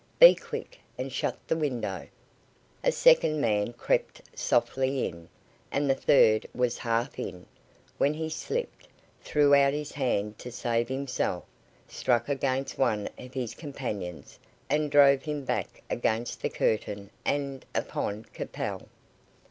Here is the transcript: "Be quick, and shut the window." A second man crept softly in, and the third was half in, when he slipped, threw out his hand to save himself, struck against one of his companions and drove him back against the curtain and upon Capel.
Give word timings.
"Be 0.17 0.33
quick, 0.33 0.79
and 0.97 1.11
shut 1.11 1.37
the 1.47 1.55
window." 1.55 2.07
A 2.83 2.91
second 2.91 3.39
man 3.39 3.71
crept 3.73 4.23
softly 4.33 5.07
in, 5.07 5.29
and 5.71 5.87
the 5.87 5.93
third 5.93 6.47
was 6.55 6.79
half 6.79 7.19
in, 7.19 7.45
when 7.99 8.15
he 8.15 8.27
slipped, 8.27 8.87
threw 9.21 9.53
out 9.53 9.73
his 9.73 9.91
hand 9.91 10.39
to 10.39 10.51
save 10.51 10.87
himself, 10.87 11.43
struck 11.87 12.29
against 12.29 12.79
one 12.79 13.09
of 13.19 13.35
his 13.35 13.53
companions 13.53 14.39
and 14.71 14.89
drove 14.89 15.21
him 15.21 15.45
back 15.45 15.83
against 15.87 16.41
the 16.41 16.49
curtain 16.49 17.11
and 17.23 17.63
upon 17.75 18.23
Capel. 18.33 18.89